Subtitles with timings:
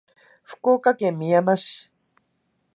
[0.41, 1.91] 福岡県みやま市